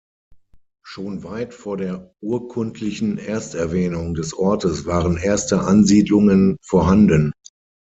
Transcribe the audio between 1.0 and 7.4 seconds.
weit vor der urkundlichen Ersterwähnung des Ortes waren erste Ansiedlungen vorhanden.